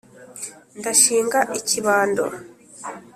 [0.79, 2.23] ndashinga ikibando